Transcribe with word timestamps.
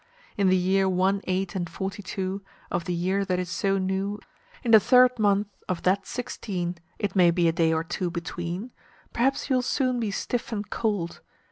In 0.35 0.49
the 0.49 0.57
year 0.57 0.89
one, 0.89 1.21
eight, 1.25 1.53
and 1.55 1.69
forty 1.69 2.01
two, 2.01 2.41
Of 2.71 2.85
the 2.85 2.93
year 2.95 3.23
that 3.23 3.37
is 3.37 3.51
so 3.51 3.77
new; 3.77 4.19
In 4.63 4.71
the 4.71 4.79
third 4.79 5.19
month 5.19 5.49
of 5.69 5.83
that 5.83 6.07
sixteen, 6.07 6.77
It 6.97 7.15
may 7.15 7.29
be 7.29 7.47
a 7.47 7.51
day 7.53 7.71
or 7.71 7.83
two 7.83 8.09
between 8.09 8.71
Perhaps 9.13 9.47
you'll 9.51 9.61
soon 9.61 9.99
be 9.99 10.09
stiff 10.09 10.51
and 10.51 10.67
cold. 10.67 11.21